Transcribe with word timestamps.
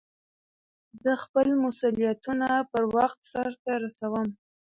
زه 1.03 1.11
خپل 1.23 1.47
مسئولیتونه 1.63 2.47
پر 2.71 2.83
وخت 2.95 3.19
سرته 3.31 3.71
رسوم. 3.83 4.27